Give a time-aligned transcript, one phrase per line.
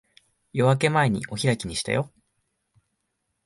[0.51, 2.11] 夜明け前にお開きにしたよ。